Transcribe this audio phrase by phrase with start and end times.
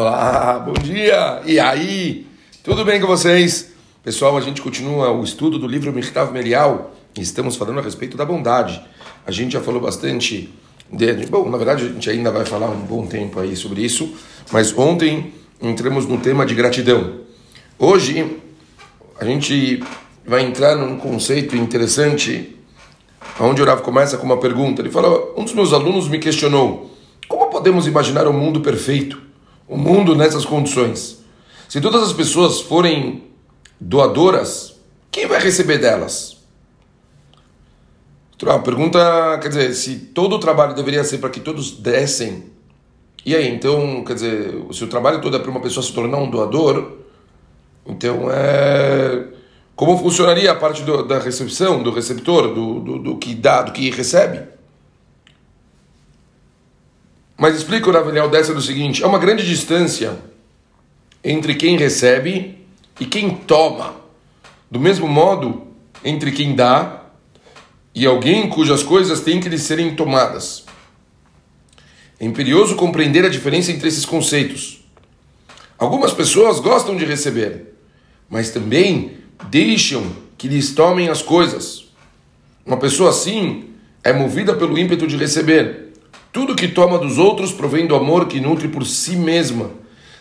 [0.00, 1.42] Olá, bom dia!
[1.44, 2.24] E aí?
[2.62, 3.72] Tudo bem com vocês?
[4.04, 8.16] Pessoal, a gente continua o estudo do livro Mirtav Melial e estamos falando a respeito
[8.16, 8.80] da bondade.
[9.26, 10.54] A gente já falou bastante
[10.92, 14.14] de, bom, na verdade a gente ainda vai falar um bom tempo aí sobre isso,
[14.52, 17.14] mas ontem entramos no tema de gratidão.
[17.76, 18.36] Hoje
[19.18, 19.82] a gente
[20.24, 22.56] vai entrar num conceito interessante,
[23.40, 24.80] onde o Rav começa com uma pergunta.
[24.80, 26.88] Ele fala: um dos meus alunos me questionou
[27.26, 29.26] como podemos imaginar um mundo perfeito
[29.68, 31.22] o mundo nessas condições.
[31.68, 33.24] Se todas as pessoas forem
[33.78, 36.36] doadoras, quem vai receber delas?
[38.46, 42.44] A pergunta, quer dizer, se todo o trabalho deveria ser para que todos dessem,
[43.26, 46.18] e aí, então, quer dizer, se o trabalho todo é para uma pessoa se tornar
[46.18, 46.98] um doador,
[47.84, 49.26] então é.
[49.74, 53.72] Como funcionaria a parte do, da recepção, do receptor, do, do, do que dá, do
[53.72, 54.48] que recebe?
[57.38, 60.18] Mas explica o Raveliel dessa do seguinte: é uma grande distância
[61.22, 62.58] entre quem recebe
[62.98, 63.94] e quem toma.
[64.68, 65.68] Do mesmo modo,
[66.04, 67.04] entre quem dá
[67.94, 70.64] e alguém cujas coisas têm que lhe serem tomadas.
[72.18, 74.84] É imperioso compreender a diferença entre esses conceitos.
[75.78, 77.74] Algumas pessoas gostam de receber,
[78.28, 80.04] mas também deixam
[80.36, 81.86] que lhes tomem as coisas.
[82.66, 83.70] Uma pessoa assim
[84.02, 85.87] é movida pelo ímpeto de receber
[86.32, 89.70] tudo que toma dos outros provém do amor que nutre por si mesma.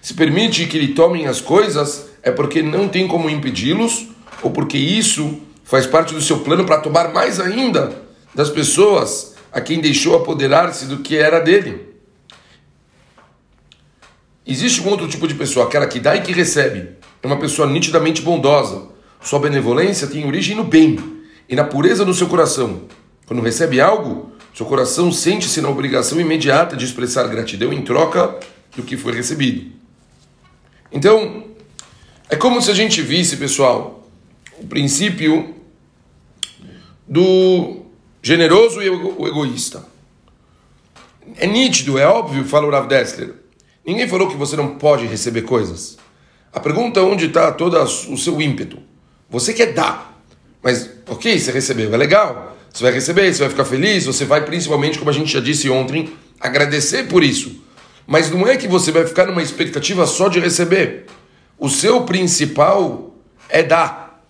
[0.00, 4.06] Se permite que lhe tomem as coisas, é porque não tem como impedi-los,
[4.42, 8.02] ou porque isso faz parte do seu plano para tomar mais ainda
[8.34, 11.86] das pessoas a quem deixou apoderar-se do que era dele.
[14.46, 16.90] Existe um outro tipo de pessoa, aquela que dá e que recebe.
[17.20, 18.82] É uma pessoa nitidamente bondosa.
[19.20, 21.00] Sua benevolência tem origem no bem
[21.48, 22.82] e na pureza do seu coração.
[23.26, 28.40] Quando recebe algo, seu coração sente-se na obrigação imediata de expressar gratidão em troca
[28.74, 29.70] do que foi recebido.
[30.90, 31.44] Então,
[32.30, 34.08] é como se a gente visse, pessoal,
[34.58, 35.54] o princípio
[37.06, 37.82] do
[38.22, 39.84] generoso e o egoísta.
[41.36, 43.34] É nítido, é óbvio, fala o Rav Dessler.
[43.84, 45.98] Ninguém falou que você não pode receber coisas.
[46.50, 48.78] A pergunta é onde está todo o seu ímpeto.
[49.28, 50.18] Você quer dar,
[50.62, 52.55] mas ok, você recebeu, é legal.
[52.76, 55.70] Você vai receber, você vai ficar feliz, você vai principalmente, como a gente já disse
[55.70, 57.64] ontem, agradecer por isso.
[58.06, 61.06] Mas não é que você vai ficar numa expectativa só de receber.
[61.58, 63.14] O seu principal
[63.48, 64.22] é dar.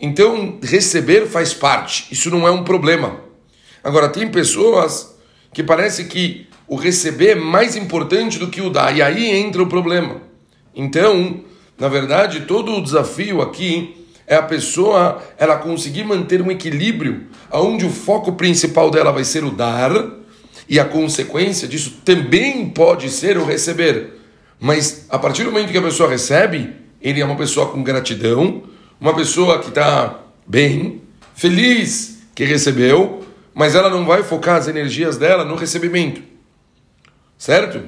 [0.00, 2.06] Então, receber faz parte.
[2.12, 3.24] Isso não é um problema.
[3.82, 5.12] Agora, tem pessoas
[5.52, 8.96] que parece que o receber é mais importante do que o dar.
[8.96, 10.22] E aí entra o problema.
[10.72, 11.40] Então,
[11.76, 13.99] na verdade, todo o desafio aqui
[14.30, 19.42] é a pessoa ela conseguir manter um equilíbrio onde o foco principal dela vai ser
[19.42, 19.90] o dar
[20.68, 24.20] e a consequência disso também pode ser o receber.
[24.60, 28.62] Mas a partir do momento que a pessoa recebe, ele é uma pessoa com gratidão,
[29.00, 31.02] uma pessoa que está bem,
[31.34, 36.22] feliz que recebeu, mas ela não vai focar as energias dela no recebimento.
[37.36, 37.82] Certo?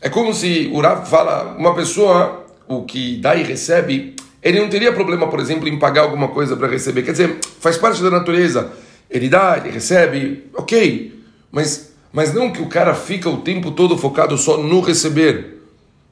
[0.00, 4.68] É como se o Rav fala, uma pessoa, o que dá e recebe, ele não
[4.68, 7.02] teria problema, por exemplo, em pagar alguma coisa para receber.
[7.02, 8.70] Quer dizer, faz parte da natureza.
[9.10, 11.18] Ele dá, ele recebe, ok.
[11.50, 15.62] Mas, mas não que o cara fica o tempo todo focado só no receber.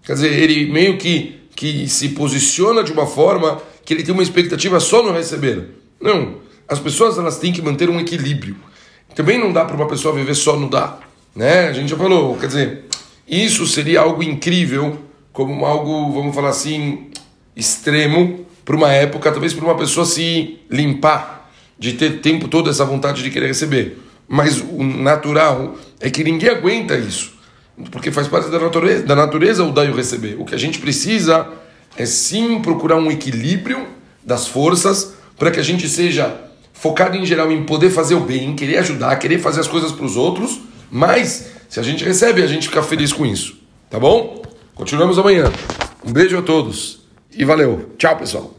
[0.03, 4.23] Quer dizer, ele meio que, que se posiciona de uma forma que ele tem uma
[4.23, 5.69] expectativa só no receber.
[6.01, 6.37] Não.
[6.67, 8.57] As pessoas elas têm que manter um equilíbrio.
[9.15, 11.01] Também não dá para uma pessoa viver só no dar.
[11.37, 11.69] Né?
[11.69, 12.85] A gente já falou, quer dizer,
[13.29, 14.99] isso seria algo incrível,
[15.35, 17.11] como algo, vamos falar assim,
[17.55, 22.85] extremo para uma época, talvez para uma pessoa se limpar, de ter tempo todo essa
[22.85, 23.99] vontade de querer receber.
[24.29, 27.33] Mas o natural é que ninguém aguenta isso,
[27.91, 30.37] porque faz parte da natureza, da natureza o dar e o receber.
[30.39, 31.49] O que a gente precisa
[31.97, 33.87] é sim procurar um equilíbrio
[34.25, 36.35] das forças para que a gente seja
[36.73, 40.05] focado em geral em poder fazer o bem, querer ajudar, querer fazer as coisas para
[40.05, 43.57] os outros, mas se a gente recebe, a gente fica feliz com isso.
[43.91, 44.43] Tá bom?
[44.75, 45.51] Continuamos amanhã.
[46.05, 47.02] Um beijo a todos.
[47.35, 47.91] E valeu.
[47.99, 48.55] Tchau, pessoal.